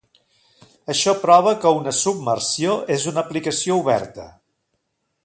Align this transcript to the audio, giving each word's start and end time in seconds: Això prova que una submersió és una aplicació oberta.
Això 0.93 1.13
prova 1.25 1.53
que 1.65 1.73
una 1.81 1.93
submersió 1.99 2.75
és 2.97 3.07
una 3.13 3.25
aplicació 3.27 3.79
oberta. 3.83 4.27